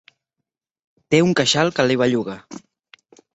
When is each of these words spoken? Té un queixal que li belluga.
Té 1.15 1.19
un 1.25 1.35
queixal 1.41 1.69
que 1.77 1.85
li 1.91 1.99
belluga. 2.05 2.39